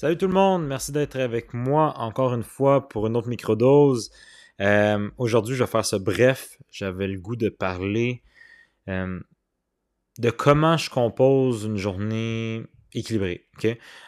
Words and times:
Salut 0.00 0.16
tout 0.16 0.28
le 0.28 0.32
monde, 0.32 0.64
merci 0.64 0.92
d'être 0.92 1.16
avec 1.16 1.52
moi 1.54 1.92
encore 1.98 2.32
une 2.32 2.44
fois 2.44 2.88
pour 2.88 3.08
une 3.08 3.16
autre 3.16 3.26
microdose. 3.26 4.12
Euh, 4.60 5.10
Aujourd'hui, 5.18 5.56
je 5.56 5.64
vais 5.64 5.68
faire 5.68 5.84
ce 5.84 5.96
bref. 5.96 6.56
J'avais 6.70 7.08
le 7.08 7.18
goût 7.18 7.34
de 7.34 7.48
parler 7.48 8.22
euh, 8.86 9.18
de 10.20 10.30
comment 10.30 10.76
je 10.76 10.88
compose 10.88 11.64
une 11.64 11.78
journée 11.78 12.62
équilibrée. 12.94 13.48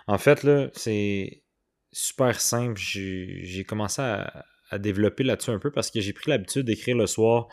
En 0.07 0.17
fait, 0.17 0.47
c'est 0.75 1.43
super 1.91 2.41
simple. 2.41 2.79
J'ai 2.79 3.65
commencé 3.65 4.01
à, 4.01 4.79
développer 4.79 5.25
là-dessus 5.25 5.51
un 5.51 5.59
peu 5.59 5.73
parce 5.73 5.91
que 5.91 6.01
j'ai 6.01 6.13
pris 6.13 6.31
l'habitude 6.31 6.67
d'écrire 6.67 6.97
le 6.97 7.09
soir 7.09 7.49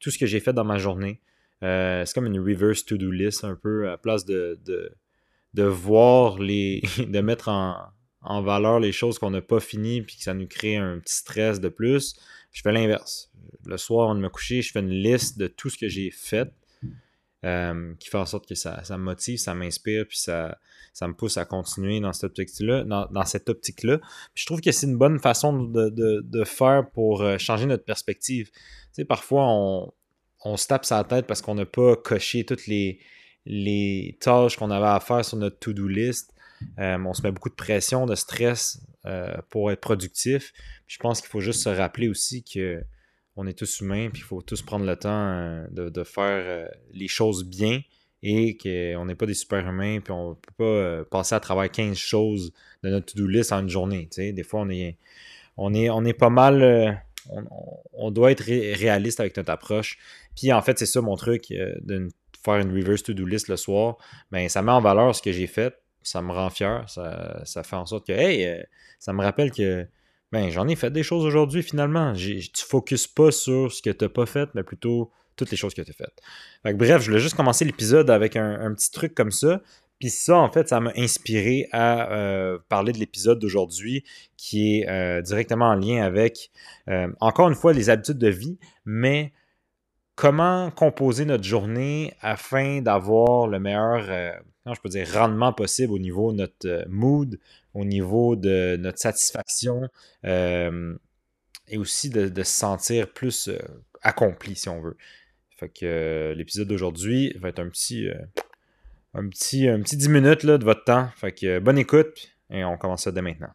tout 0.00 0.10
ce 0.10 0.16
que 0.16 0.24
j'ai 0.24 0.40
fait 0.40 0.54
dans 0.54 0.64
ma 0.64 0.78
journée. 0.78 1.20
Euh, 1.62 2.06
c'est 2.06 2.14
comme 2.14 2.24
une 2.24 2.40
reverse 2.40 2.86
to-do 2.86 3.10
list 3.10 3.44
un 3.44 3.54
peu 3.54 3.90
à 3.90 3.98
place 3.98 4.24
de 4.24 4.58
voir 5.60 6.38
les. 6.38 6.82
de 6.98 7.20
mettre 7.20 7.48
en, 7.48 8.42
valeur 8.42 8.80
les 8.80 8.92
choses 8.92 9.18
qu'on 9.18 9.30
n'a 9.30 9.42
pas 9.42 9.60
finies 9.60 10.02
puis 10.02 10.16
que 10.16 10.22
ça 10.22 10.32
nous 10.32 10.46
crée 10.46 10.76
un 10.76 10.98
petit 10.98 11.16
stress 11.16 11.60
de 11.60 11.68
plus. 11.68 12.14
Je 12.52 12.62
fais 12.62 12.72
l'inverse. 12.72 13.30
Le 13.66 13.76
soir, 13.76 14.04
avant 14.04 14.14
de 14.14 14.20
me 14.20 14.28
coucher, 14.28 14.62
je 14.62 14.72
fais 14.72 14.80
une 14.80 14.90
liste 14.90 15.38
de 15.38 15.46
tout 15.46 15.70
ce 15.70 15.78
que 15.78 15.88
j'ai 15.88 16.10
fait 16.10 16.52
euh, 17.44 17.94
qui 17.98 18.08
fait 18.08 18.18
en 18.18 18.26
sorte 18.26 18.46
que 18.48 18.54
ça, 18.54 18.84
ça 18.84 18.96
me 18.96 19.02
motive, 19.02 19.38
ça 19.38 19.54
m'inspire, 19.54 20.06
puis 20.06 20.18
ça, 20.18 20.58
ça 20.92 21.08
me 21.08 21.14
pousse 21.14 21.36
à 21.36 21.44
continuer 21.44 21.98
dans 21.98 22.12
cette 22.12 22.24
optique-là. 22.24 22.84
Dans, 22.84 23.24
cette 23.24 23.48
optique-là. 23.48 24.00
Je 24.34 24.46
trouve 24.46 24.60
que 24.60 24.70
c'est 24.70 24.86
une 24.86 24.96
bonne 24.96 25.18
façon 25.18 25.52
de, 25.64 26.44
faire 26.44 26.88
pour 26.90 27.22
euh, 27.22 27.38
changer 27.38 27.66
notre 27.66 27.84
perspective. 27.84 28.50
Tu 28.50 28.60
sais, 28.92 29.04
parfois, 29.04 29.44
on, 29.48 29.92
on 30.44 30.56
se 30.56 30.66
tape 30.66 30.84
sa 30.84 31.02
tête 31.04 31.26
parce 31.26 31.42
qu'on 31.42 31.54
n'a 31.54 31.66
pas 31.66 31.96
coché 31.96 32.44
toutes 32.44 32.66
les, 32.66 33.00
les 33.46 34.16
tâches 34.20 34.56
qu'on 34.56 34.70
avait 34.70 34.86
à 34.86 35.00
faire 35.00 35.24
sur 35.24 35.36
notre 35.36 35.58
to-do 35.58 35.88
list. 35.88 36.34
Euh, 36.78 36.98
on 37.04 37.12
se 37.12 37.22
met 37.22 37.32
beaucoup 37.32 37.48
de 37.48 37.54
pression, 37.54 38.06
de 38.06 38.14
stress 38.14 38.80
euh, 39.06 39.34
pour 39.50 39.72
être 39.72 39.80
productif. 39.80 40.52
je 40.86 40.98
pense 40.98 41.20
qu'il 41.20 41.28
faut 41.28 41.40
juste 41.40 41.62
se 41.62 41.68
rappeler 41.68 42.08
aussi 42.08 42.44
que 42.44 42.82
on 43.34 43.46
est 43.46 43.58
tous 43.58 43.80
humains, 43.80 44.10
puis 44.12 44.20
il 44.20 44.24
faut 44.24 44.42
tous 44.42 44.60
prendre 44.60 44.84
le 44.84 44.94
temps 44.94 45.10
euh, 45.10 45.66
de, 45.70 46.04
faire 46.04 46.68
les 46.92 47.08
choses 47.08 47.44
bien 47.44 47.80
et 48.22 48.56
qu'on 48.56 49.06
n'est 49.06 49.14
pas 49.14 49.26
des 49.26 49.34
super-humains, 49.34 50.00
puis 50.00 50.12
on 50.12 50.30
ne 50.30 50.34
peut 50.34 50.52
pas 50.56 51.04
passer 51.18 51.34
à 51.34 51.40
travers 51.40 51.70
15 51.70 51.96
choses 51.96 52.52
de 52.84 52.90
notre 52.90 53.06
to-do 53.06 53.26
list 53.26 53.52
en 53.52 53.60
une 53.60 53.68
journée. 53.68 54.08
Des 54.16 54.42
fois, 54.44 54.60
on 54.60 54.68
est, 54.68 54.98
on 55.56 55.74
est, 55.74 55.90
on 55.90 56.04
est 56.04 56.12
pas 56.12 56.30
mal. 56.30 57.02
On, 57.94 58.10
doit 58.10 58.30
être 58.30 58.44
réaliste 58.44 59.18
avec 59.18 59.36
notre 59.36 59.50
approche. 59.50 59.98
Puis 60.36 60.52
en 60.52 60.60
fait, 60.60 60.78
c'est 60.78 60.86
ça 60.86 61.00
mon 61.00 61.16
truc 61.16 61.52
d'une 61.82 62.10
faire 62.44 62.56
une 62.56 62.74
reverse 62.76 63.02
to-do 63.02 63.24
list 63.24 63.48
le 63.48 63.56
soir, 63.56 63.96
ben, 64.30 64.48
ça 64.48 64.62
met 64.62 64.72
en 64.72 64.80
valeur 64.80 65.14
ce 65.14 65.22
que 65.22 65.32
j'ai 65.32 65.46
fait. 65.46 65.74
Ça 66.02 66.20
me 66.22 66.32
rend 66.32 66.50
fier. 66.50 66.84
Ça, 66.88 67.62
fait 67.62 67.76
en 67.76 67.86
sorte 67.86 68.06
que, 68.06 68.12
hey, 68.12 68.44
euh, 68.46 68.62
ça 68.98 69.12
me 69.12 69.22
rappelle 69.22 69.52
que 69.52 69.86
ben, 70.32 70.50
j'en 70.50 70.66
ai 70.66 70.76
fait 70.76 70.90
des 70.90 71.02
choses 71.02 71.24
aujourd'hui 71.24 71.62
finalement. 71.62 72.12
Tu 72.14 72.36
ne 72.36 72.42
focuses 72.56 73.06
pas 73.06 73.30
sur 73.30 73.70
ce 73.70 73.82
que 73.82 73.90
tu 73.90 74.04
n'as 74.04 74.08
pas 74.08 74.26
fait, 74.26 74.48
mais 74.54 74.62
plutôt 74.62 75.10
toutes 75.36 75.50
les 75.50 75.56
choses 75.56 75.74
que 75.74 75.82
tu 75.82 75.90
as 75.90 75.94
faites. 75.94 76.76
bref, 76.76 77.02
je 77.02 77.10
voulais 77.10 77.20
juste 77.20 77.36
commencer 77.36 77.64
l'épisode 77.64 78.10
avec 78.10 78.36
un, 78.36 78.72
petit 78.74 78.90
truc 78.90 79.14
comme 79.14 79.30
ça. 79.30 79.60
Puis 79.98 80.10
ça, 80.10 80.36
en 80.36 80.50
fait, 80.50 80.68
ça 80.68 80.80
m'a 80.80 80.92
inspiré 80.96 81.68
à 81.70 82.12
euh, 82.12 82.58
parler 82.68 82.92
de 82.92 82.98
l'épisode 82.98 83.38
d'aujourd'hui 83.38 84.02
qui 84.36 84.80
est 84.80 84.88
euh, 84.88 85.22
directement 85.22 85.66
en 85.66 85.74
lien 85.74 86.02
avec, 86.02 86.50
encore 87.20 87.48
une 87.48 87.54
fois, 87.54 87.72
les 87.72 87.88
habitudes 87.88 88.18
de 88.18 88.28
vie, 88.28 88.58
mais 88.84 89.32
comment 90.14 90.70
composer 90.70 91.24
notre 91.24 91.44
journée 91.44 92.14
afin 92.20 92.80
d'avoir 92.80 93.46
le 93.46 93.58
meilleur 93.58 94.08
euh, 94.10 94.32
rendement 95.12 95.52
possible 95.52 95.92
au 95.92 95.98
niveau 95.98 96.32
de 96.32 96.38
notre 96.38 96.68
euh, 96.68 96.84
mood, 96.88 97.38
au 97.74 97.84
niveau 97.84 98.36
de 98.36 98.76
notre 98.78 98.98
satisfaction 98.98 99.88
euh, 100.24 100.94
et 101.68 101.78
aussi 101.78 102.10
de, 102.10 102.42
se 102.42 102.50
sentir 102.50 103.12
plus 103.12 103.50
accompli, 104.02 104.56
si 104.56 104.68
on 104.68 104.80
veut. 104.80 104.96
Fait 105.56 105.68
que 105.68 106.34
l'épisode 106.36 106.68
d'aujourd'hui 106.68 107.34
va 107.38 107.48
être 107.48 107.60
un 107.60 107.68
petit, 107.68 108.08
un 109.14 109.28
petit, 109.28 109.68
un 109.68 109.80
petit 109.80 109.96
10 109.96 110.08
minutes 110.08 110.42
là, 110.42 110.58
de 110.58 110.64
votre 110.64 110.84
temps. 110.84 111.08
Fait 111.16 111.32
que 111.32 111.60
bonne 111.60 111.78
écoute 111.78 112.32
et 112.50 112.64
on 112.64 112.76
commence 112.76 113.04
ça 113.04 113.12
dès 113.12 113.22
maintenant. 113.22 113.52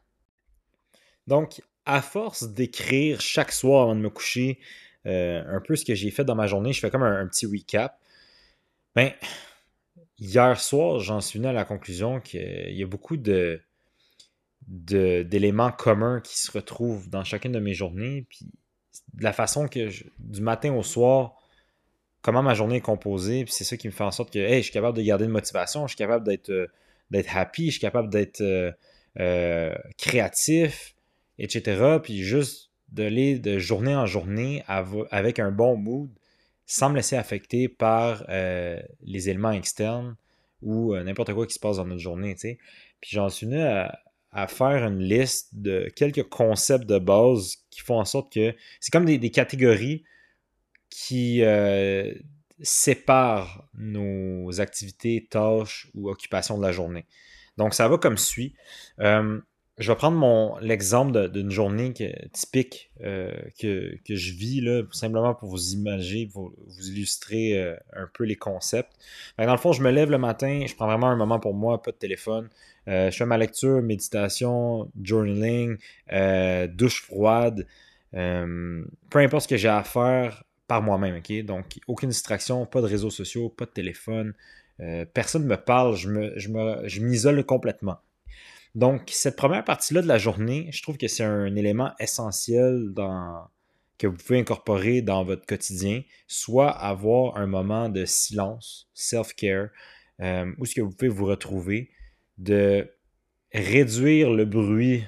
Donc, 1.27 1.61
à 1.85 2.01
force 2.01 2.49
d'écrire 2.49 3.21
chaque 3.21 3.51
soir 3.51 3.83
avant 3.83 3.95
de 3.95 4.01
me 4.01 4.09
coucher, 4.09 4.59
un 5.05 5.61
peu 5.65 5.75
ce 5.75 5.85
que 5.85 5.95
j'ai 5.95 6.11
fait 6.11 6.25
dans 6.25 6.35
ma 6.35 6.47
journée. 6.47 6.73
Je 6.73 6.79
fais 6.79 6.89
comme 6.89 7.03
un, 7.03 7.25
petit 7.27 7.45
recap. 7.45 7.97
Ben, 8.95 9.11
hier 10.19 10.59
soir, 10.59 10.99
j'en 10.99 11.21
suis 11.21 11.39
venu 11.39 11.49
à 11.49 11.53
la 11.53 11.65
conclusion 11.65 12.19
qu'il 12.19 12.73
y 12.73 12.83
a 12.83 12.87
beaucoup 12.87 13.17
de, 13.17 13.61
d'éléments 14.67 15.71
communs 15.71 16.19
qui 16.21 16.39
se 16.39 16.51
retrouvent 16.51 17.09
dans 17.09 17.23
chacune 17.23 17.51
de 17.51 17.59
mes 17.59 17.73
journées. 17.73 18.25
Puis 18.29 18.47
de 19.13 19.23
la 19.23 19.33
façon 19.33 19.67
que 19.67 19.89
du 20.19 20.41
matin 20.41 20.73
au 20.73 20.83
soir, 20.83 21.35
comment 22.21 22.43
ma 22.43 22.53
journée 22.53 22.77
est 22.77 22.81
composée, 22.81 23.45
puis 23.45 23.53
c'est 23.53 23.63
ça 23.63 23.77
qui 23.77 23.87
me 23.87 23.93
fait 23.93 24.03
en 24.03 24.11
sorte 24.11 24.31
que 24.31 24.39
hey, 24.39 24.57
je 24.57 24.63
suis 24.63 24.73
capable 24.73 24.97
de 24.97 25.03
garder 25.03 25.25
une 25.25 25.31
motivation, 25.31 25.87
je 25.87 25.91
suis 25.91 25.97
capable 25.97 26.25
d'être, 26.25 26.49
euh, 26.49 26.67
d'être 27.09 27.35
happy, 27.35 27.67
je 27.67 27.71
suis 27.71 27.79
capable 27.79 28.09
d'être 28.09 28.41
euh, 29.19 29.75
créatif, 29.97 30.95
etc. 31.39 31.97
Puis 32.03 32.23
juste 32.23 32.66
d'aller 32.89 33.39
de 33.39 33.59
journée 33.59 33.95
en 33.95 34.05
journée 34.05 34.63
avec 35.11 35.39
un 35.39 35.51
bon 35.51 35.77
mood 35.77 36.09
sans 36.65 36.89
me 36.89 36.95
laisser 36.97 37.15
affecter 37.15 37.69
par 37.69 38.25
euh, 38.29 38.79
les 39.01 39.29
éléments 39.29 39.51
externes 39.51 40.15
ou 40.61 40.93
euh, 40.93 41.03
n'importe 41.03 41.33
quoi 41.33 41.47
qui 41.47 41.53
se 41.53 41.59
passe 41.59 41.77
dans 41.77 41.85
notre 41.85 42.01
journée. 42.01 42.35
Puis 42.35 43.11
j'en 43.11 43.29
suis 43.29 43.45
venu 43.45 43.61
à, 43.61 43.99
faire 44.47 44.85
une 44.85 44.99
liste 44.99 45.55
de 45.55 45.91
quelques 45.95 46.27
concepts 46.29 46.85
de 46.85 46.99
base 46.99 47.55
qui 47.71 47.79
font 47.79 47.99
en 47.99 48.05
sorte 48.05 48.31
que 48.31 48.53
c'est 48.79 48.91
comme 48.91 49.05
des, 49.05 49.31
catégories 49.31 50.03
qui 50.91 51.41
euh, 51.41 52.13
séparent 52.61 53.67
nos 53.73 54.61
activités, 54.61 55.27
tâches 55.27 55.89
ou 55.95 56.09
occupations 56.09 56.57
de 56.57 56.63
la 56.63 56.71
journée. 56.71 57.05
Donc 57.57 57.73
ça 57.73 57.87
va 57.87 57.97
comme 57.97 58.17
suit 58.17 58.53
je 59.77 59.91
vais 59.91 59.95
prendre 59.95 60.17
mon 60.17 60.57
l'exemple 60.57 61.29
d'une 61.29 61.51
journée 61.51 61.93
typique 62.33 62.91
euh, 63.03 63.31
que, 63.59 63.95
je 64.09 64.33
vis, 64.33 64.59
là, 64.61 64.81
simplement 64.91 65.35
pour 65.35 65.49
vous 65.49 65.73
imaginer, 65.73 66.25
pour 66.25 66.51
vous 66.65 66.89
illustrer 66.89 67.59
euh, 67.59 67.75
un 67.93 68.09
peu 68.11 68.23
les 68.23 68.35
concepts. 68.35 68.91
dans 69.37 69.51
le 69.51 69.57
fond, 69.57 69.73
je 69.73 69.83
me 69.83 69.91
lève 69.91 70.09
le 70.09 70.17
matin, 70.17 70.65
je 70.67 70.75
prends 70.75 70.87
vraiment 70.87 71.07
un 71.07 71.15
moment 71.15 71.39
pour 71.39 71.53
moi, 71.53 71.81
pas 71.81 71.91
de 71.91 71.97
téléphone. 71.97 72.49
Euh, 72.87 73.11
je 73.11 73.17
fais 73.17 73.25
ma 73.25 73.37
lecture, 73.37 73.81
méditation, 73.83 74.89
journaling, 74.99 75.77
douche 76.69 77.03
froide, 77.03 77.67
peu 78.11 79.19
importe 79.19 79.43
ce 79.43 79.47
que 79.47 79.57
j'ai 79.57 79.67
à 79.67 79.83
faire 79.83 80.43
par 80.67 80.81
moi-même. 80.81 81.17
ok? 81.17 81.45
Donc, 81.45 81.79
aucune 81.87 82.09
distraction, 82.09 82.65
pas 82.65 82.81
de 82.81 82.87
réseaux 82.87 83.11
sociaux, 83.11 83.49
pas 83.49 83.65
de 83.65 83.71
téléphone. 83.71 84.33
personne 85.13 85.43
ne 85.43 85.49
me 85.49 85.57
parle, 85.57 85.95
je 85.95 86.09
m'isole 86.09 87.35
je 87.35 87.41
je 87.41 87.41
complètement. 87.41 87.97
Donc, 88.77 89.09
cette 89.11 89.35
première 89.35 89.63
partie-là 89.63 90.03
de 90.03 90.07
la 90.07 90.19
journée, 90.19 90.69
je 90.71 90.83
trouve 90.83 90.97
que 90.97 91.07
c'est 91.07 91.23
un 91.23 91.55
élément 91.55 91.93
essentiel 91.99 92.93
que 93.97 94.05
vous 94.05 94.17
pouvez 94.17 94.37
incorporer 94.37 95.01
dans 95.01 95.23
votre 95.23 95.47
quotidien, 95.47 96.03
soit 96.27 96.69
avoir 96.69 97.37
un 97.37 97.47
moment 97.47 97.89
de 97.89 98.05
silence, 98.05 98.87
self-care, 98.93 99.69
euh, 100.21 100.53
où 100.59 100.67
ce 100.67 100.75
que 100.75 100.81
vous 100.81 100.91
pouvez 100.91 101.09
vous 101.09 101.25
retrouver, 101.25 101.89
de 102.37 102.87
réduire 103.51 104.29
le 104.29 104.45
bruit 104.45 105.03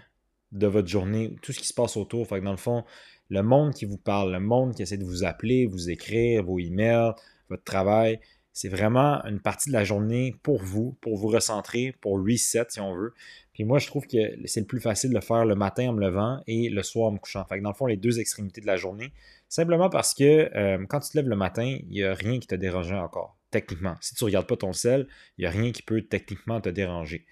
de 0.51 0.65
votre 0.65 0.87
journée, 0.87 1.35
tout 1.43 1.53
ce 1.53 1.59
qui 1.59 1.67
se 1.67 1.73
passe 1.75 1.95
autour. 1.95 2.25
Fait 2.25 2.39
que 2.39 2.45
dans 2.45 2.49
le 2.49 2.57
fond, 2.57 2.85
le 3.29 3.43
monde 3.43 3.75
qui 3.75 3.85
vous 3.85 3.99
parle, 3.99 4.31
le 4.31 4.39
monde 4.39 4.73
qui 4.73 4.81
essaie 4.81 4.97
de 4.97 5.05
vous 5.05 5.25
appeler, 5.25 5.67
vous 5.67 5.91
écrire, 5.91 6.43
vos 6.43 6.57
emails, 6.57 7.13
votre 7.49 7.65
travail, 7.65 8.19
c'est 8.59 8.67
vraiment 8.67 9.23
une 9.23 9.39
partie 9.39 9.69
de 9.69 9.73
la 9.73 9.85
journée 9.85 10.35
pour 10.43 10.61
vous, 10.61 10.97
pour 10.99 11.15
vous 11.15 11.29
recentrer, 11.29 11.95
pour 12.01 12.19
reset 12.19 12.65
si 12.67 12.81
on 12.81 12.93
veut. 12.93 13.13
Puis 13.53 13.63
moi, 13.63 13.79
je 13.79 13.87
trouve 13.87 14.05
que 14.05 14.17
c'est 14.47 14.59
le 14.59 14.65
plus 14.65 14.81
facile 14.81 15.11
de 15.11 15.15
le 15.15 15.21
faire 15.21 15.45
le 15.45 15.55
matin 15.55 15.87
en 15.87 15.93
me 15.93 16.01
levant 16.01 16.43
et 16.45 16.67
le 16.67 16.83
soir 16.83 17.07
en 17.07 17.11
me 17.13 17.19
couchant. 17.19 17.45
Fait 17.45 17.57
que 17.57 17.63
dans 17.63 17.69
le 17.69 17.75
fond, 17.75 17.85
les 17.85 17.95
deux 17.95 18.19
extrémités 18.19 18.59
de 18.59 18.67
la 18.67 18.75
journée. 18.75 19.13
Simplement 19.47 19.89
parce 19.89 20.13
que 20.13 20.53
euh, 20.57 20.85
quand 20.89 20.99
tu 20.99 21.11
te 21.11 21.17
lèves 21.17 21.29
le 21.29 21.37
matin, 21.37 21.63
il 21.63 21.87
n'y 21.87 22.03
a 22.03 22.13
rien 22.13 22.37
qui 22.37 22.47
te 22.47 22.55
dérange 22.55 22.91
encore, 22.91 23.37
techniquement. 23.49 23.95
Si 24.01 24.13
tu 24.13 24.25
ne 24.25 24.25
regardes 24.25 24.47
pas 24.47 24.57
ton 24.57 24.73
sel, 24.73 25.07
il 25.37 25.43
n'y 25.43 25.47
a 25.47 25.51
rien 25.51 25.71
qui 25.71 25.81
peut 25.81 26.01
techniquement 26.01 26.59
te 26.59 26.67
déranger. 26.67 27.25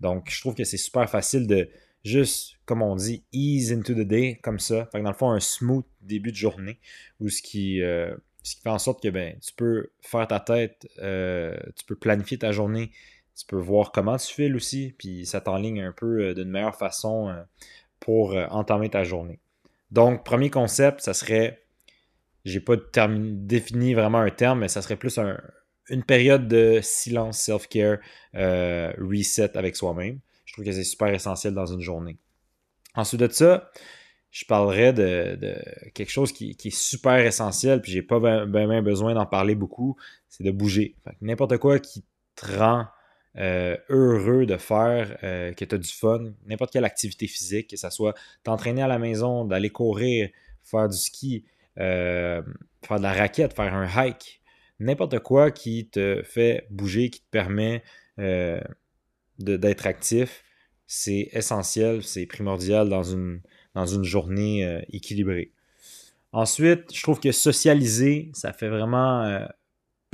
Donc, 0.00 0.28
je 0.28 0.38
trouve 0.38 0.54
que 0.54 0.64
c'est 0.64 0.76
super 0.76 1.08
facile 1.08 1.46
de 1.46 1.70
juste, 2.04 2.58
comme 2.66 2.82
on 2.82 2.94
dit, 2.94 3.24
ease 3.32 3.72
into 3.72 3.94
the 3.94 4.06
day, 4.06 4.38
comme 4.42 4.58
ça. 4.58 4.84
Fait 4.92 4.98
que 4.98 5.04
dans 5.04 5.12
le 5.12 5.16
fond, 5.16 5.30
un 5.30 5.40
smooth 5.40 5.86
début 6.02 6.30
de 6.30 6.36
journée, 6.36 6.78
où 7.20 7.30
ce 7.30 7.40
qui, 7.40 7.80
euh, 7.80 8.14
ce 8.44 8.56
qui 8.56 8.62
fait 8.62 8.70
en 8.70 8.78
sorte 8.78 9.02
que 9.02 9.08
ben, 9.08 9.36
tu 9.40 9.52
peux 9.54 9.90
faire 10.02 10.28
ta 10.28 10.38
tête, 10.38 10.86
euh, 11.00 11.56
tu 11.76 11.84
peux 11.86 11.96
planifier 11.96 12.38
ta 12.38 12.52
journée 12.52 12.92
tu 13.36 13.46
peux 13.46 13.56
voir 13.56 13.90
comment 13.90 14.16
tu 14.16 14.32
files 14.32 14.54
aussi, 14.54 14.94
puis 14.96 15.26
ça 15.26 15.40
t'enligne 15.40 15.82
un 15.82 15.90
peu 15.90 16.20
euh, 16.20 16.34
d'une 16.34 16.50
meilleure 16.50 16.76
façon 16.76 17.30
euh, 17.30 17.42
pour 17.98 18.36
entamer 18.50 18.90
ta 18.90 19.02
journée. 19.02 19.40
Donc, 19.90 20.24
premier 20.24 20.50
concept, 20.50 21.00
ça 21.00 21.14
serait, 21.14 21.64
j'ai 22.44 22.60
pas 22.60 22.76
défini 22.76 23.92
vraiment 23.92 24.18
un 24.18 24.30
terme, 24.30 24.60
mais 24.60 24.68
ça 24.68 24.82
serait 24.82 24.94
plus 24.94 25.18
une 25.88 26.04
période 26.04 26.46
de 26.46 26.78
silence, 26.80 27.38
self-care, 27.38 27.98
reset 28.34 29.56
avec 29.56 29.74
soi-même. 29.74 30.20
Je 30.44 30.52
trouve 30.52 30.64
que 30.64 30.70
c'est 30.70 30.84
super 30.84 31.08
essentiel 31.08 31.54
dans 31.54 31.66
une 31.66 31.80
journée. 31.80 32.18
Ensuite 32.94 33.20
de 33.20 33.28
ça, 33.32 33.72
je 34.34 34.44
parlerai 34.46 34.92
de, 34.92 35.56
quelque 35.94 36.10
chose 36.10 36.32
qui, 36.32 36.50
est 36.50 36.70
super 36.70 37.24
essentiel, 37.24 37.80
puis 37.80 37.92
j'ai 37.92 38.02
pas 38.02 38.18
bien 38.18 38.82
besoin 38.82 39.14
d'en 39.14 39.26
parler 39.26 39.54
beaucoup, 39.54 39.96
c'est 40.28 40.42
de 40.42 40.50
bouger. 40.50 40.96
N'importe 41.20 41.56
quoi 41.58 41.78
qui 41.78 42.04
te 42.34 42.58
rend 42.58 42.86
euh, 43.38 43.76
heureux 43.90 44.44
de 44.44 44.56
faire, 44.56 45.16
euh, 45.22 45.52
que 45.52 45.64
tu 45.64 45.72
as 45.76 45.78
du 45.78 45.88
fun, 45.88 46.32
n'importe 46.46 46.72
quelle 46.72 46.84
activité 46.84 47.28
physique, 47.28 47.70
que 47.70 47.76
ce 47.76 47.88
soit 47.90 48.14
t'entraîner 48.42 48.82
à 48.82 48.88
la 48.88 48.98
maison, 48.98 49.44
d'aller 49.44 49.70
courir, 49.70 50.28
faire 50.64 50.88
du 50.88 50.96
ski, 50.96 51.44
euh, 51.78 52.42
faire 52.84 52.98
de 52.98 53.04
la 53.04 53.12
raquette, 53.12 53.54
faire 53.54 53.72
un 53.72 53.86
hike, 53.86 54.42
n'importe 54.80 55.20
quoi 55.20 55.52
qui 55.52 55.88
te 55.90 56.24
fait 56.24 56.66
bouger, 56.70 57.08
qui 57.08 57.20
te 57.20 57.30
permet 57.30 57.84
d'être 59.38 59.86
actif, 59.86 60.42
c'est 60.88 61.28
essentiel, 61.30 62.02
c'est 62.02 62.26
primordial 62.26 62.88
dans 62.88 63.04
une, 63.04 63.40
dans 63.74 63.86
une 63.86 64.04
journée 64.04 64.82
équilibrée. 64.92 65.50
Ensuite, 66.32 66.94
je 66.94 67.02
trouve 67.02 67.20
que 67.20 67.32
socialiser, 67.32 68.30
ça 68.34 68.52
fait 68.52 68.68
vraiment 68.68 69.46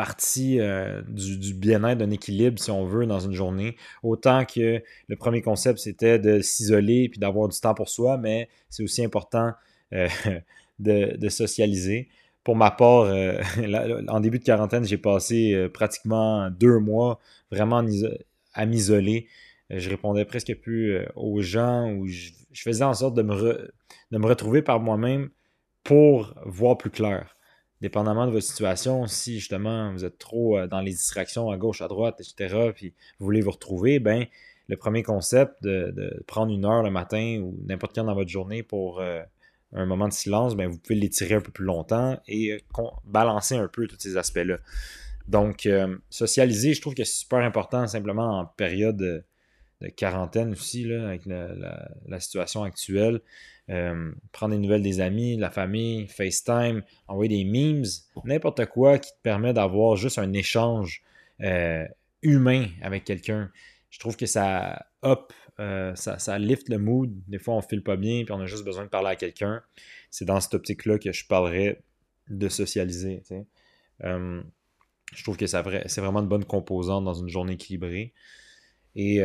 partie 0.01 0.61
euh, 0.61 1.03
du, 1.09 1.53
bien-être, 1.53 1.99
d'un 1.99 2.11
équilibre, 2.11 2.59
si 2.59 2.71
on 2.71 2.87
veut, 2.87 3.05
dans 3.05 3.21
une 3.21 3.35
journée. 3.35 3.77
Autant 4.03 4.47
que 4.47 4.83
le 5.09 5.17
premier 5.17 5.43
concept, 5.43 5.79
c'était 5.79 6.19
de 6.19 6.41
s'isoler 6.41 7.11
puis 7.11 7.21
d'avoir 7.21 7.49
du 7.51 7.61
temps 7.61 7.75
pour 7.75 7.91
soi, 7.91 8.17
mais 8.17 8.49
c'est 8.71 8.83
aussi 8.83 9.05
important 9.05 9.53
euh, 9.93 10.09
de, 10.79 11.29
socialiser. 11.29 12.09
Pour 12.45 12.56
ma 12.56 12.71
part, 12.71 13.03
euh, 13.03 13.43
en 14.09 14.21
début 14.21 14.39
de 14.39 14.45
quarantaine, 14.45 14.87
j'ai 14.87 14.97
passé 14.97 15.69
pratiquement 15.75 16.49
deux 16.49 16.79
mois 16.79 17.19
vraiment 17.51 17.85
à 18.55 18.65
m'isoler. 18.65 19.27
Je 19.69 19.91
répondais 19.91 20.25
presque 20.25 20.55
plus 20.55 20.97
aux 21.15 21.43
gens 21.43 21.93
ou 21.93 22.06
je, 22.06 22.31
faisais 22.52 22.85
en 22.85 22.94
sorte 22.94 23.14
de 23.14 23.23
me, 23.23 23.70
de 24.11 24.19
me 24.19 24.26
retrouver 24.26 24.62
par 24.62 24.81
moi-même 24.81 25.31
pour 25.85 26.35
voir 26.44 26.76
plus 26.79 26.91
clair 26.91 27.37
dépendamment 27.81 28.26
de 28.26 28.32
votre 28.32 28.47
situation, 28.47 29.06
si 29.06 29.38
justement 29.38 29.93
vous 29.93 30.05
êtes 30.05 30.19
trop 30.19 30.58
euh, 30.58 30.67
dans 30.67 30.81
les 30.81 30.93
distractions 30.93 31.50
à 31.50 31.56
gauche, 31.56 31.81
à 31.81 31.88
droite, 31.88 32.20
etc., 32.20 32.70
puis 32.75 32.94
vous 33.19 33.25
voulez 33.25 33.41
vous 33.41 33.50
retrouver, 33.50 33.99
ben 33.99 34.26
le 34.69 34.76
premier 34.76 35.02
concept 35.02 35.62
de, 35.62 36.23
prendre 36.29 36.52
une 36.52 36.64
heure 36.64 36.85
le 36.85 36.91
matin 36.91 37.41
ou 37.43 37.58
n'importe 37.67 37.97
quand 37.97 38.05
dans 38.05 38.14
votre 38.14 38.31
journée 38.31 38.62
pour 38.62 39.00
euh, 39.00 39.20
un 39.73 39.85
moment 39.85 40.06
de 40.06 40.12
silence, 40.12 40.55
ben 40.55 40.69
vous 40.69 40.79
pouvez 40.79 40.94
l'étirer 40.94 41.35
un 41.35 41.41
peu 41.41 41.50
plus 41.50 41.64
longtemps 41.64 42.20
et 42.29 42.53
euh, 42.53 42.82
balancer 43.05 43.56
un 43.56 43.67
peu 43.67 43.87
tous 43.88 43.99
ces 43.99 44.17
aspects-là. 44.17 44.58
Donc, 45.29 45.69
socialiser, 46.08 46.75
je 46.75 46.81
trouve 46.81 46.94
que 46.94 47.05
c'est 47.05 47.20
super 47.20 47.38
important 47.38 47.87
simplement 47.87 48.41
en 48.41 48.46
période 48.46 49.25
de, 49.81 49.88
quarantaine 49.88 50.53
aussi, 50.53 50.85
là, 50.85 51.09
avec 51.09 51.27
la 51.27 52.21
situation 52.21 52.62
actuelle. 52.62 53.21
Euh, 53.71 54.11
prendre 54.32 54.55
des 54.55 54.61
nouvelles 54.61 54.82
des 54.82 55.00
amis, 55.00 55.37
de 55.37 55.41
la 55.41 55.50
famille, 55.50 56.09
FaceTime, 56.09 56.82
envoyer 57.06 57.29
des 57.29 57.44
memes, 57.44 57.85
n'importe 58.25 58.67
quoi 58.67 58.99
qui 58.99 59.12
te 59.12 59.23
permet 59.23 59.53
d'avoir 59.53 59.94
juste 59.94 60.19
un 60.19 60.32
échange 60.32 61.03
euh, 61.41 61.87
humain 62.23 62.67
avec 62.82 63.05
quelqu'un. 63.05 63.50
Je 63.91 64.00
trouve 64.00 64.17
que 64.17 64.27
ça 64.27 64.87
hop, 65.03 65.32
euh, 65.61 65.94
ça, 65.94 66.19
ça 66.19 66.37
lift 66.38 66.69
le 66.69 66.79
mood. 66.79 67.12
Des 67.29 67.38
fois, 67.38 67.55
on 67.55 67.59
ne 67.59 67.62
file 67.62 67.85
pas 67.85 67.97
bien 67.97 68.25
puis 68.25 68.32
on 68.32 68.41
a 68.41 68.47
juste 68.47 68.65
besoin 68.65 68.85
de 68.85 68.88
parler 68.88 69.11
à 69.11 69.17
quelqu'un. 69.17 69.62
C'est 70.11 70.25
dans 70.25 70.41
cette 70.41 70.55
optique-là 70.55 70.99
que 70.99 71.12
je 71.12 71.27
parlerais 71.27 71.81
de 72.29 72.49
socialiser. 72.49 73.23
je 74.03 75.23
trouve 75.23 75.37
que 75.37 75.47
c'est 75.47 76.00
vraiment 76.00 76.21
une 76.21 76.29
bonne 76.29 76.44
composante 76.44 77.05
dans 77.05 77.15
une 77.15 77.29
journée 77.29 77.53
équilibrée. 77.53 78.15
Et 78.97 79.23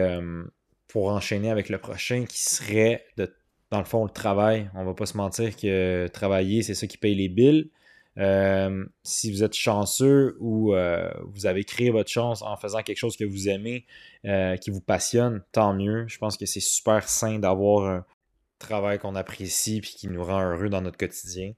pour 0.88 1.10
enchaîner 1.10 1.50
avec 1.50 1.70
le 1.70 1.78
prochain, 1.78 2.26
qui 2.26 2.42
serait 2.42 3.06
de 3.18 3.34
dans 3.72 3.80
le 3.80 3.86
fond, 3.86 4.04
le 4.04 4.10
travail. 4.10 4.70
On 4.76 4.86
va 4.86 4.94
pas 4.94 5.06
se 5.06 5.18
mentir 5.18 5.56
que 5.56 6.08
travailler, 6.08 6.64
c'est 6.64 6.76
ça 6.76 6.88
qui 6.88 6.98
paye 6.98 7.16
les 7.16 7.30
billes. 7.30 7.72
Euh, 8.18 8.86
si 9.04 9.30
vous 9.32 9.44
êtes 9.44 9.54
chanceux 9.54 10.38
ou 10.40 10.74
euh, 10.74 11.12
vous 11.34 11.46
avez 11.46 11.66
créé 11.66 11.90
votre 11.90 12.10
chance 12.10 12.42
en 12.42 12.56
faisant 12.56 12.82
quelque 12.82 12.98
chose 12.98 13.18
que 13.18 13.26
vous 13.26 13.50
aimez, 13.50 13.86
euh, 14.24 14.56
qui 14.56 14.70
vous 14.70 14.80
passionne, 14.80 15.44
tant 15.52 15.74
mieux. 15.74 16.06
Je 16.08 16.18
pense 16.18 16.38
que 16.38 16.46
c'est 16.46 16.62
super 16.62 17.10
sain 17.10 17.40
d'avoir 17.40 17.90
un 17.90 18.06
travail 18.60 19.00
qu'on 19.00 19.16
apprécie 19.16 19.78
et 19.78 19.82
qui 19.82 20.08
nous 20.08 20.24
rend 20.24 20.42
heureux 20.42 20.70
dans 20.70 20.82
notre 20.82 20.98
quotidien. 20.98 21.52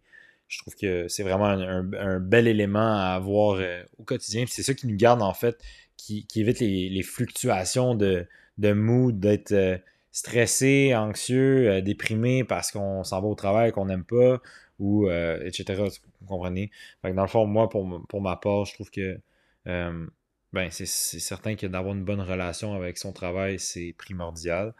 Je 0.47 0.59
trouve 0.59 0.75
que 0.75 1.07
c'est 1.09 1.23
vraiment 1.23 1.45
un, 1.45 2.19
bel 2.19 2.47
élément 2.47 2.97
à 2.97 3.09
avoir 3.15 3.61
au 3.97 4.03
quotidien. 4.03 4.45
C'est 4.47 4.63
ça 4.63 4.73
qui 4.73 4.87
nous 4.87 4.95
garde 4.95 5.21
en 5.21 5.33
fait, 5.33 5.61
qui, 5.97 6.25
évite 6.35 6.59
les, 6.59 7.03
fluctuations 7.03 7.95
de, 7.95 8.25
de 8.57 8.73
mood, 8.73 9.19
d'être 9.19 9.81
stressé, 10.17 10.95
anxieux, 10.95 11.69
euh, 11.69 11.81
déprimé 11.81 12.43
parce 12.43 12.71
qu'on 12.71 13.03
s'en 13.03 13.21
va 13.21 13.27
au 13.27 13.35
travail 13.35 13.71
qu'on 13.71 13.85
n'aime 13.85 14.03
pas, 14.03 14.41
ou 14.79 15.07
euh, 15.07 15.39
etc. 15.45 15.83
Vous 16.21 16.27
comprenez? 16.27 16.71
dans 17.03 17.21
le 17.21 17.27
fond, 17.27 17.45
moi, 17.45 17.69
pour, 17.69 17.87
pour 18.09 18.21
ma 18.21 18.35
part, 18.35 18.65
je 18.65 18.73
trouve 18.73 18.89
que 18.89 19.19
euh, 19.67 20.07
ben, 20.53 20.71
c'est 20.71 20.87
certain 20.87 21.55
que 21.55 21.67
d'avoir 21.67 21.93
une 21.93 22.03
bonne 22.03 22.21
relation 22.21 22.73
avec 22.73 22.97
son 22.97 23.13
travail, 23.13 23.59
c'est 23.59 23.93
primordial. 23.95 24.73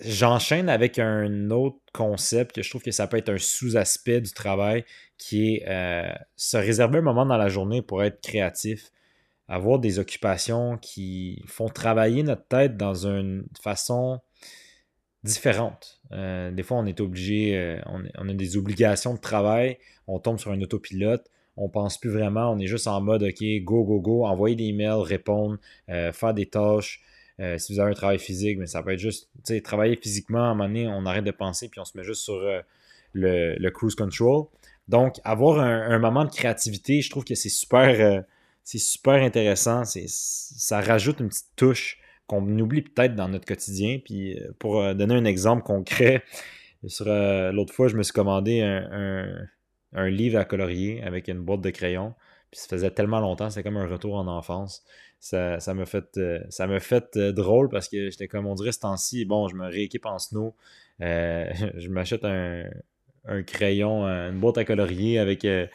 J'enchaîne 0.00 0.68
avec 0.68 0.98
un 0.98 1.50
autre 1.50 1.78
concept 1.94 2.56
que 2.56 2.62
je 2.62 2.68
trouve 2.68 2.82
que 2.82 2.90
ça 2.90 3.06
peut 3.06 3.16
être 3.16 3.30
un 3.30 3.38
sous-aspect 3.38 4.20
du 4.20 4.32
travail 4.32 4.84
qui 5.16 5.56
est 5.56 6.14
se 6.36 6.56
réserver 6.58 6.98
un 6.98 7.02
moment 7.02 7.24
dans 7.24 7.36
la 7.38 7.48
journée 7.48 7.80
pour 7.80 8.02
être 8.02 8.20
créatif 8.20 8.90
avoir 9.48 9.78
des 9.78 9.98
occupations 9.98 10.78
qui 10.78 11.42
font 11.46 11.68
travailler 11.68 12.22
notre 12.22 12.46
tête 12.46 12.76
dans 12.76 13.06
une 13.06 13.44
façon 13.62 14.20
différente. 15.24 16.00
Euh, 16.12 16.50
des 16.50 16.62
fois, 16.62 16.78
on 16.78 16.86
est 16.86 17.00
obligé, 17.00 17.56
euh, 17.56 17.80
on, 17.86 18.28
a 18.28 18.34
des 18.34 18.56
obligations 18.56 19.14
de 19.14 19.20
travail, 19.20 19.78
on 20.06 20.18
tombe 20.18 20.38
sur 20.38 20.50
un 20.50 20.60
autopilote, 20.60 21.24
on 21.56 21.68
pense 21.68 21.98
plus 21.98 22.10
vraiment, 22.10 22.50
on 22.50 22.58
est 22.58 22.66
juste 22.66 22.86
en 22.86 23.00
mode 23.00 23.22
OK, 23.22 23.44
go, 23.62 23.84
go, 23.84 24.00
go, 24.00 24.26
envoyer 24.26 24.56
des 24.56 24.64
emails, 24.64 25.02
répondre, 25.02 25.58
euh, 25.90 26.12
faire 26.12 26.34
des 26.34 26.46
tâches. 26.46 27.02
si 27.58 27.72
vous 27.72 27.80
avez 27.80 27.90
un 27.90 27.94
travail 27.94 28.18
physique, 28.18 28.58
mais 28.58 28.66
ça 28.66 28.82
peut 28.82 28.92
être 28.92 28.98
juste, 28.98 29.30
travailler 29.64 29.96
physiquement, 29.96 30.44
à 30.44 30.46
un 30.46 30.54
moment 30.54 30.68
donné, 30.68 30.88
on 30.88 31.06
arrête 31.06 31.24
de 31.24 31.30
penser, 31.30 31.68
puis 31.68 31.80
on 31.80 31.84
se 31.84 31.96
met 31.96 32.04
juste 32.04 32.22
sur 32.22 32.40
le, 33.12 33.70
cruise 33.70 33.94
control. 33.94 34.44
Donc, 34.88 35.16
avoir 35.24 35.58
un, 35.60 35.98
moment 35.98 36.24
de 36.24 36.30
créativité, 36.30 37.00
je 37.00 37.10
trouve 37.10 37.24
que 37.24 37.34
c'est 37.34 37.48
super 37.48 38.24
c'est 38.64 38.78
super 38.78 39.14
intéressant. 39.14 39.82
Ça 39.84 40.80
rajoute 40.80 41.20
une 41.20 41.28
petite 41.28 41.54
touche 41.56 41.98
qu'on 42.26 42.46
oublie 42.58 42.82
peut-être 42.82 43.14
dans 43.14 43.28
notre 43.28 43.46
quotidien. 43.46 43.98
Puis 44.04 44.38
euh, 44.38 44.52
pour 44.58 44.80
euh, 44.80 44.94
donner 44.94 45.14
un 45.14 45.24
exemple 45.24 45.62
concret, 45.62 46.22
euh, 47.02 47.52
l'autre 47.52 47.74
fois, 47.74 47.88
je 47.88 47.96
me 47.96 48.02
suis 48.02 48.12
commandé 48.12 48.60
un, 48.60 50.08
livre 50.08 50.38
à 50.38 50.44
colorier 50.44 51.02
avec 51.02 51.28
une 51.28 51.40
boîte 51.40 51.60
de 51.60 51.70
crayons. 51.70 52.14
Puis 52.50 52.60
ça 52.60 52.68
faisait 52.68 52.90
tellement 52.90 53.20
longtemps, 53.20 53.50
c'est 53.50 53.62
comme 53.62 53.76
un 53.76 53.86
retour 53.86 54.14
en 54.14 54.26
enfance. 54.26 54.84
Ça, 55.20 55.58
m'a 55.74 55.86
fait, 55.86 56.18
ça 56.50 56.80
fait 56.80 57.18
drôle 57.18 57.68
parce 57.68 57.88
que 57.88 58.10
j'étais 58.10 58.26
comme 58.26 58.46
on 58.46 58.54
dirait 58.54 58.72
ce 58.72 58.80
temps-ci, 58.80 59.24
bon, 59.24 59.48
je 59.48 59.54
me 59.54 59.66
rééquipe 59.66 60.04
en 60.06 60.18
snow. 60.18 60.54
je 61.00 61.88
m'achète 61.88 62.24
un, 62.24 62.64
un, 63.26 63.42
crayon, 63.42 64.04
une 64.04 64.40
boîte 64.40 64.58
à 64.58 64.64
colorier 64.64 65.18
avec 65.18 65.44
un, 65.44 65.68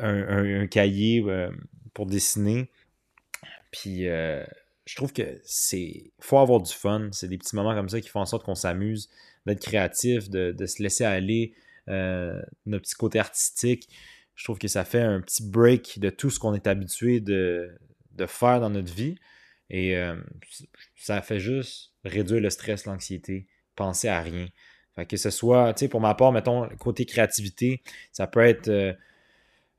un, 0.00 0.66
cahier 0.66 1.22
euh, 1.26 1.50
pour 1.94 2.06
dessiner. 2.06 2.70
Puis 3.70 4.08
euh, 4.08 4.44
je 4.84 4.96
trouve 4.96 5.12
que 5.12 5.40
c'est. 5.44 6.12
faut 6.20 6.38
avoir 6.38 6.60
du 6.60 6.72
fun. 6.72 7.08
C'est 7.12 7.28
des 7.28 7.38
petits 7.38 7.56
moments 7.56 7.74
comme 7.74 7.88
ça 7.88 8.00
qui 8.00 8.08
font 8.08 8.20
en 8.20 8.26
sorte 8.26 8.44
qu'on 8.44 8.54
s'amuse, 8.54 9.08
d'être 9.46 9.60
créatif, 9.60 10.28
de, 10.28 10.66
se 10.66 10.82
laisser 10.82 11.04
aller, 11.04 11.54
euh, 11.88 12.40
notre 12.66 12.84
petit 12.84 12.94
côté 12.94 13.18
artistique. 13.18 13.88
Je 14.34 14.44
trouve 14.44 14.58
que 14.58 14.68
ça 14.68 14.84
fait 14.84 15.02
un 15.02 15.20
petit 15.20 15.46
break 15.46 15.98
de 15.98 16.08
tout 16.10 16.30
ce 16.30 16.38
qu'on 16.38 16.54
est 16.54 16.66
habitué 16.66 17.20
de, 17.20 17.76
faire 18.26 18.60
dans 18.60 18.70
notre 18.70 18.92
vie. 18.92 19.16
Et 19.68 19.94
ça 20.96 21.22
fait 21.22 21.38
juste 21.38 21.92
réduire 22.04 22.40
le 22.40 22.50
stress, 22.50 22.86
l'anxiété, 22.86 23.46
penser 23.76 24.08
à 24.08 24.20
rien. 24.20 24.48
que 25.08 25.16
ce 25.16 25.30
soit, 25.30 25.74
tu 25.74 25.80
sais, 25.80 25.88
pour 25.88 26.00
ma 26.00 26.14
part, 26.14 26.32
mettons, 26.32 26.68
côté 26.78 27.04
créativité, 27.04 27.82
ça 28.12 28.26
peut 28.26 28.40
être 28.40 28.96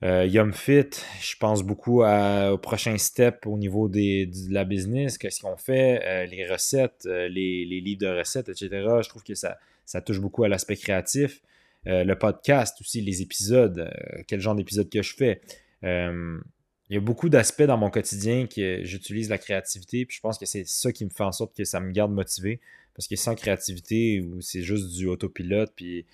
Yum 0.03 0.51
Fit, 0.51 0.89
je 1.21 1.35
pense 1.37 1.61
beaucoup 1.61 2.03
au 2.03 2.57
prochain 2.57 2.97
step 2.97 3.45
au 3.45 3.57
niveau 3.57 3.87
de 3.87 4.51
la 4.51 4.65
business, 4.65 5.19
qu'est-ce 5.19 5.41
qu'on 5.41 5.57
fait, 5.57 6.01
euh, 6.03 6.25
les 6.25 6.47
recettes, 6.49 7.03
euh, 7.05 7.27
les, 7.27 7.65
livres 7.65 8.01
de 8.01 8.07
recettes, 8.07 8.49
etc. 8.49 8.69
Je 9.03 9.09
trouve 9.09 9.23
que 9.23 9.35
ça, 9.35 9.59
ça 9.85 10.01
touche 10.01 10.19
beaucoup 10.19 10.43
à 10.43 10.49
l'aspect 10.49 10.75
créatif. 10.75 11.41
le 11.85 12.13
podcast 12.15 12.81
aussi, 12.81 13.01
les 13.01 13.21
épisodes, 13.21 13.91
quel 14.27 14.39
genre 14.39 14.55
d'épisodes 14.55 14.89
que 14.89 15.03
je 15.03 15.13
fais. 15.15 15.41
il 15.83 16.41
y 16.89 16.97
a 16.97 16.99
beaucoup 16.99 17.29
d'aspects 17.29 17.63
dans 17.63 17.77
mon 17.77 17.91
quotidien 17.91 18.47
que 18.47 18.83
j'utilise 18.83 19.29
la 19.29 19.37
créativité, 19.37 20.05
puis 20.05 20.17
je 20.17 20.21
pense 20.21 20.39
que 20.39 20.47
c'est 20.47 20.67
ça 20.67 20.91
qui 20.91 21.05
me 21.05 21.11
fait 21.11 21.23
en 21.23 21.31
sorte 21.31 21.55
que 21.55 21.63
ça 21.63 21.79
me 21.79 21.91
garde 21.91 22.11
motivé. 22.11 22.59
Parce 22.95 23.07
que 23.07 23.15
sans 23.15 23.35
créativité, 23.35 24.27
c'est 24.41 24.63
juste 24.63 24.93
du 24.95 25.05
autopilote, 25.05 25.73
puis 25.75 26.07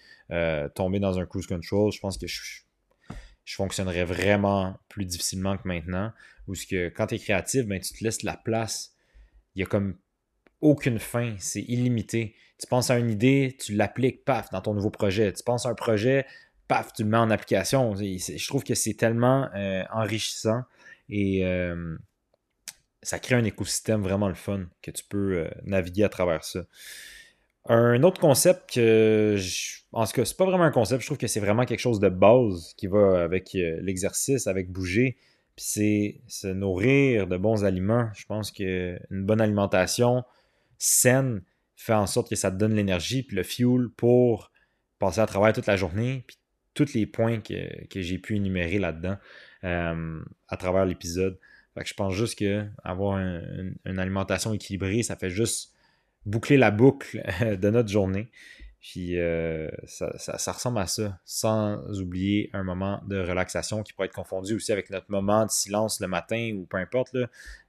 tomber 0.76 1.00
dans 1.00 1.20
un 1.20 1.26
cruise 1.26 1.48
control, 1.48 1.94
je 1.94 2.00
pense 2.00 2.18
que 2.18 2.28
je, 2.28 2.67
je 3.48 3.56
fonctionnerais 3.56 4.04
vraiment 4.04 4.78
plus 4.90 5.06
difficilement 5.06 5.58
que 5.58 5.66
maintenant. 5.66 6.12
Ou 6.50 6.56
ce 6.56 6.68
que 6.68 6.90
quand 6.90 7.08
tu 7.08 7.16
es 7.16 7.20
créatif, 7.20 7.66
ben, 7.66 7.80
tu 7.80 7.94
te 7.94 8.04
laisses 8.04 8.24
la 8.24 8.36
place. 8.36 8.94
il 9.56 9.60
n'y 9.60 9.64
a 9.64 9.68
comme 9.68 9.96
aucune 10.60 11.00
fin, 11.00 11.34
c'est 11.40 11.62
illimité. 11.62 12.36
Tu 12.60 12.68
penses 12.68 12.90
à 12.90 13.00
une 13.00 13.10
idée, 13.10 13.56
tu 13.58 13.74
l'appliques, 13.74 14.26
paf, 14.26 14.50
dans 14.52 14.60
ton 14.60 14.74
nouveau 14.74 14.90
projet. 14.90 15.32
Tu 15.32 15.44
penses 15.44 15.66
à 15.66 15.70
un 15.70 15.76
projet, 15.76 16.26
paf, 16.68 16.92
tu 16.92 17.04
le 17.04 17.10
mets 17.10 17.18
en 17.18 17.30
application. 17.30 17.96
Je 17.96 18.48
trouve 18.48 18.66
que 18.66 18.76
c'est 18.76 18.96
tellement 18.96 19.50
euh, 19.56 19.84
enrichissant 19.92 20.64
et 21.08 21.46
euh, 21.46 21.98
ça 23.02 23.18
crée 23.18 23.36
un 23.36 23.46
écosystème 23.46 24.02
vraiment 24.02 24.28
le 24.28 24.36
fun 24.36 24.66
que 24.82 24.92
tu 24.92 25.06
peux 25.06 25.38
euh, 25.38 25.50
naviguer 25.64 26.04
à 26.04 26.10
travers 26.10 26.44
ça. 26.44 26.66
Un 27.70 28.04
autre 28.04 28.20
concept 28.22 28.76
que, 28.76 29.36
je, 29.38 29.82
en 29.92 30.06
tout 30.06 30.14
cas, 30.14 30.26
c'est 30.26 30.38
pas 30.38 30.46
vraiment 30.46 30.64
un 30.64 30.72
concept, 30.72 31.02
je 31.02 31.08
trouve 31.08 31.18
que 31.18 31.28
c'est 31.28 31.40
vraiment 31.40 31.66
quelque 31.66 31.80
chose 31.80 32.00
de 32.00 32.10
base 32.10 32.74
qui 32.78 32.88
va 32.88 33.24
avec 33.24 33.50
l'exercice, 33.54 34.48
avec 34.48 34.72
bouger. 34.72 35.18
Puis 35.56 35.66
c'est 35.66 36.22
se 36.28 36.48
nourrir 36.48 37.28
de 37.28 37.36
bons 37.36 37.66
aliments. 37.66 38.10
Je 38.16 38.26
pense 38.26 38.52
qu'une 38.52 39.00
bonne 39.10 39.42
alimentation 39.42 40.24
saine 40.78 41.42
fait 41.76 41.94
en 41.94 42.06
sorte 42.06 42.30
que 42.30 42.36
ça 42.36 42.52
te 42.52 42.58
donne 42.58 42.76
l'énergie 42.76 43.24
puis 43.24 43.36
le 43.36 43.44
fuel 43.44 43.90
pour 43.98 44.52
passer 45.00 45.20
à 45.20 45.26
travers 45.26 45.54
toute 45.54 45.66
la 45.66 45.76
journée. 45.76 46.24
Puis 46.28 46.38
tous 46.74 46.94
les 46.94 47.08
points 47.08 47.40
que, 47.42 47.56
j'ai 47.96 48.20
pu 48.20 48.36
énumérer 48.36 48.78
là-dedans 48.78 49.18
euh, 49.64 50.20
à 50.48 50.58
travers 50.58 50.86
l'épisode. 50.86 51.40
je 51.84 51.94
pense 51.96 52.14
juste 52.14 52.38
que 52.38 52.66
avoir 52.84 53.18
une 53.18 54.00
alimentation 54.00 54.54
équilibrée, 54.54 55.02
ça 55.02 55.16
fait 55.16 55.32
juste 55.32 55.74
boucler 56.28 56.58
la 56.58 56.72
boucle 56.72 57.24
de 57.60 57.70
notre 57.70 57.90
journée. 57.90 58.30
Puis 58.80 59.20
euh, 59.20 59.70
ça, 59.86 60.52
ressemble 60.52 60.80
à 60.80 60.88
ça, 60.88 61.20
sans 61.26 61.82
oublier 62.00 62.50
un 62.54 62.64
moment 62.64 63.02
de 63.08 63.20
relaxation 63.20 63.84
qui 63.84 63.92
pourrait 63.92 64.08
être 64.08 64.14
confondu 64.14 64.56
aussi 64.56 64.72
avec 64.72 64.90
notre 64.92 65.10
moment 65.10 65.46
de 65.46 65.52
silence 65.52 66.00
le 66.00 66.08
matin 66.08 66.52
ou 66.56 66.66
peu 66.66 66.78
importe 66.78 67.16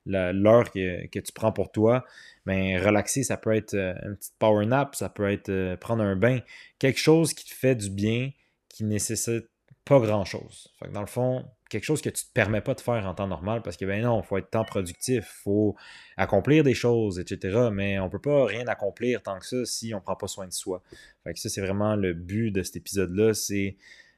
l'heure 0.07 0.71
que, 0.71 1.19
tu 1.19 1.33
prends 1.33 1.51
pour 1.51 1.73
toi. 1.73 2.05
Mais 2.47 2.79
relaxer, 2.79 3.25
ça 3.25 3.37
peut 3.37 3.55
être 3.55 3.75
euh, 3.75 3.95
une 4.05 4.17
petite 4.17 4.35
power 4.39 4.67
nap, 4.67 4.95
ça 4.95 5.09
peut 5.09 5.31
être 5.31 5.77
prendre 5.77 6.03
un 6.03 6.15
bain, 6.15 6.41
quelque 6.79 7.01
chose 7.01 7.33
qui 7.33 7.47
te 7.47 7.55
fait 7.55 7.75
du 7.75 7.91
bien, 7.91 8.31
qui 8.69 8.85
nécessite 8.85 9.49
pas 9.89 10.01
grand-chose. 10.01 10.69
Dans 10.93 11.01
le 11.01 11.07
fond, 11.07 11.47
quelque 11.71 11.85
chose 11.85 12.03
que 12.03 12.11
tu 12.11 12.23
ne 12.23 12.29
te 12.29 12.33
permets 12.35 12.61
pas 12.61 12.75
de 12.75 12.81
faire 12.81 13.07
en 13.07 13.15
temps 13.15 13.27
normal 13.27 13.63
parce 13.63 13.79
que, 13.79 13.87
ben 13.87 14.03
non, 14.03 14.21
il 14.21 14.27
faut 14.27 14.37
être 14.37 14.51
temps 14.51 14.65
productif, 14.65 15.25
il 15.27 15.43
faut 15.43 15.77
accomplir 16.19 16.63
des 16.63 16.75
choses, 16.75 17.19
etc. 17.19 17.71
Mais 17.73 17.99
on 17.99 18.05
ne 18.05 18.11
peut 18.11 18.21
pas 18.21 18.45
rien 18.45 18.67
accomplir 18.67 19.23
tant 19.23 19.39
que 19.39 19.47
ça 19.47 19.65
si 19.65 19.95
on 19.95 19.97
ne 19.97 20.03
prend 20.03 20.15
pas 20.15 20.29
soin 20.29 20.47
de 20.47 20.53
soi. 20.53 20.83
Fait 21.25 21.33
que 21.33 21.41
ça, 21.41 21.49
c'est 21.49 21.63
vraiment 21.63 21.97
le 21.97 22.13
but 22.13 22.51
de 22.51 22.63
cet 22.63 22.77
épisode-là, 22.77 23.33
c'est 23.33 23.77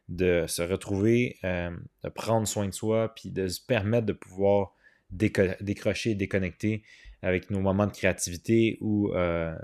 de 0.09 0.45
se 0.49 0.63
retrouver, 0.63 1.39
euh, 1.45 1.71
de 2.03 2.09
prendre 2.09 2.49
soin 2.49 2.67
de 2.67 2.75
soi, 2.75 3.15
puis 3.15 3.31
de 3.31 3.47
se 3.47 3.61
permettre 3.65 4.07
de 4.07 4.13
pouvoir 4.13 4.75
décrocher, 5.13 6.17
déconnecter 6.17 6.83
avec 7.23 7.51
nos 7.51 7.61
moments 7.61 7.87
de 7.87 7.93
créativité 7.93 8.77
ou 8.81 9.15
euh, 9.15 9.55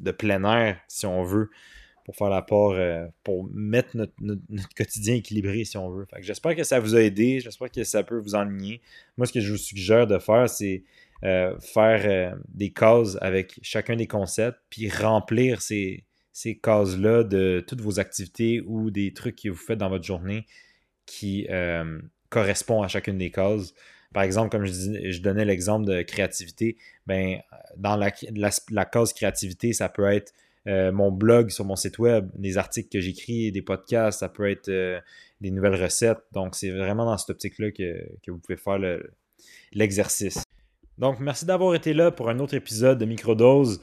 de 0.00 0.10
plein 0.10 0.44
air, 0.44 0.78
si 0.88 1.06
on 1.06 1.22
veut, 1.22 1.50
pour 2.04 2.16
faire 2.16 2.28
l'apport, 2.28 2.72
euh, 2.72 3.06
pour 3.22 3.48
mettre 3.52 3.96
notre, 3.96 4.12
quotidien 4.76 5.14
équilibré, 5.14 5.64
si 5.64 5.76
on 5.78 5.90
veut. 5.90 6.06
j'espère 6.20 6.54
que 6.54 6.62
ça 6.62 6.78
vous 6.78 6.94
a 6.94 7.00
aidé, 7.00 7.40
j'espère 7.40 7.70
que 7.70 7.82
ça 7.82 8.02
peut 8.02 8.18
vous 8.18 8.34
enligner. 8.34 8.82
Moi, 9.16 9.26
ce 9.26 9.32
que 9.32 9.40
je 9.40 9.52
vous 9.52 9.58
suggère 9.58 10.06
de 10.06 10.18
faire, 10.18 10.48
c'est 10.48 10.84
euh, 11.24 11.58
faire 11.60 12.02
euh, 12.04 12.36
des 12.48 12.70
cases 12.70 13.16
avec 13.22 13.58
chacun 13.62 13.96
des 13.96 14.06
concepts, 14.06 14.58
puis 14.68 14.90
remplir 14.90 15.62
ces, 15.62 16.04
ces 16.32 16.56
cases-là 16.56 17.24
de 17.24 17.64
toutes 17.66 17.80
vos 17.80 17.98
activités 17.98 18.60
ou 18.66 18.90
des 18.90 19.14
trucs 19.14 19.36
que 19.36 19.48
vous 19.48 19.56
faites 19.56 19.78
dans 19.78 19.88
votre 19.88 20.04
journée 20.04 20.46
qui 21.06 21.46
correspondent 22.30 22.84
à 22.84 22.88
chacune 22.88 23.18
des 23.18 23.30
cases. 23.30 23.74
Par 24.12 24.22
exemple, 24.22 24.50
comme 24.50 24.64
je, 24.64 24.72
dis, 24.72 25.12
je 25.12 25.20
donnais 25.20 25.44
l'exemple 25.44 25.86
de 25.86 26.02
créativité, 26.02 26.76
ben, 27.06 27.40
dans 27.76 27.96
la, 27.96 28.10
la 28.70 28.84
case 28.84 29.12
créativité, 29.12 29.72
ça 29.72 29.88
peut 29.88 30.06
être 30.06 30.32
euh, 30.66 30.92
mon 30.92 31.12
blog 31.12 31.50
sur 31.50 31.64
mon 31.64 31.76
site 31.76 31.98
web, 31.98 32.30
des 32.34 32.56
articles 32.56 32.88
que 32.88 33.00
j'écris, 33.00 33.52
des 33.52 33.60
podcasts, 33.60 34.20
ça 34.20 34.28
peut 34.28 34.50
être 34.50 34.68
euh, 34.68 34.98
des 35.40 35.50
nouvelles 35.50 35.80
recettes. 35.80 36.22
Donc, 36.32 36.54
c'est 36.54 36.70
vraiment 36.70 37.04
dans 37.04 37.18
cette 37.18 37.30
optique-là 37.30 37.70
que, 37.70 38.30
vous 38.30 38.38
pouvez 38.38 38.56
faire 38.56 38.78
l'exercice. 39.72 40.42
Donc, 40.96 41.20
merci 41.20 41.44
d'avoir 41.44 41.74
été 41.74 41.92
là 41.92 42.10
pour 42.10 42.30
un 42.30 42.38
autre 42.38 42.54
épisode 42.54 42.98
de 42.98 43.04
Microdose. 43.04 43.80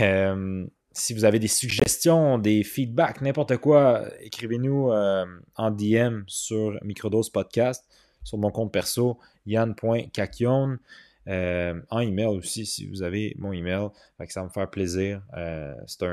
Euh, 0.00 0.64
si 0.92 1.14
vous 1.14 1.24
avez 1.24 1.38
des 1.38 1.48
suggestions, 1.48 2.38
des 2.38 2.62
feedbacks, 2.62 3.20
n'importe 3.20 3.56
quoi, 3.56 4.04
écrivez-nous 4.20 4.90
en 4.92 5.70
DM 5.70 6.22
sur 6.26 6.78
Microdose 6.82 7.30
Podcast, 7.30 7.84
sur 8.22 8.38
mon 8.38 8.50
compte 8.50 8.72
perso, 8.72 9.18
yann.cakion. 9.46 10.78
Euh, 11.28 11.80
en 11.90 12.00
email 12.00 12.26
aussi, 12.26 12.66
si 12.66 12.86
vous 12.86 13.02
avez 13.02 13.34
mon 13.38 13.52
email. 13.52 13.88
ça 14.28 14.40
va 14.40 14.46
me 14.46 14.52
faire 14.52 14.70
plaisir. 14.70 15.22
Euh, 15.36 15.74
c'est 15.86 16.04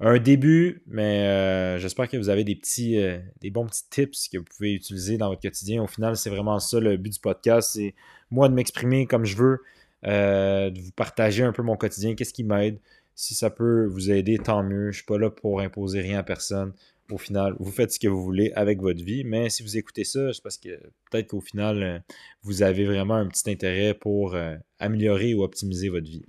un, 0.00 0.18
début, 0.18 0.82
mais 0.86 1.26
euh, 1.26 1.78
j'espère 1.78 2.08
que 2.08 2.16
vous 2.16 2.28
avez 2.28 2.44
des 2.44 2.54
petits, 2.54 2.98
des 3.40 3.50
bons 3.50 3.66
petits 3.66 3.88
tips 3.90 4.28
que 4.28 4.38
vous 4.38 4.44
pouvez 4.44 4.74
utiliser 4.74 5.18
dans 5.18 5.28
votre 5.28 5.42
quotidien. 5.42 5.82
Au 5.82 5.86
final, 5.86 6.16
c'est 6.16 6.30
vraiment 6.30 6.58
ça 6.58 6.80
le 6.80 6.96
but 6.96 7.12
du 7.12 7.20
podcast. 7.20 7.70
C'est 7.74 7.94
moi 8.30 8.48
de 8.48 8.54
m'exprimer 8.54 9.06
comme 9.06 9.24
je 9.24 9.36
veux, 9.36 9.62
de 10.04 10.80
vous 10.80 10.92
partager 10.92 11.42
un 11.42 11.52
peu 11.52 11.62
mon 11.62 11.76
quotidien, 11.76 12.14
qu'est-ce 12.14 12.34
qui 12.34 12.44
m'aide. 12.44 12.78
Si 13.14 13.34
ça 13.34 13.50
peut 13.50 13.86
vous 13.86 14.12
aider, 14.12 14.38
tant 14.38 14.62
mieux. 14.62 14.84
Je 14.84 14.86
ne 14.86 14.92
suis 14.92 15.04
pas 15.04 15.18
là 15.18 15.30
pour 15.30 15.60
imposer 15.60 16.00
rien 16.00 16.20
à 16.20 16.22
personne 16.22 16.72
au 17.10 17.18
final, 17.18 17.54
vous 17.58 17.70
faites 17.70 17.92
ce 17.92 17.98
que 17.98 18.08
vous 18.08 18.22
voulez 18.22 18.52
avec 18.54 18.80
votre 18.80 19.02
vie. 19.02 19.24
Mais 19.24 19.50
si 19.50 19.62
vous 19.62 19.76
écoutez 19.76 20.04
ça, 20.04 20.32
c'est 20.32 20.42
parce 20.42 20.58
que 20.58 20.68
peut-être 21.10 21.28
qu'au 21.28 21.40
final, 21.40 21.82
euh, 21.82 21.98
vous 22.42 22.62
avez 22.62 22.84
vraiment 22.84 23.14
un 23.14 23.26
petit 23.26 23.50
intérêt 23.50 23.94
pour 23.94 24.34
euh, 24.34 24.56
améliorer 24.78 25.34
ou 25.34 25.42
optimiser 25.42 25.88
votre 25.88 26.06
vie. 26.06 26.26